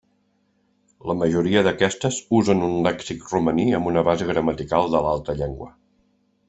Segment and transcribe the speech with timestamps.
[1.11, 5.75] La majoria d'aquestes usen un lèxic romaní amb una base gramatical de l'altra llengua.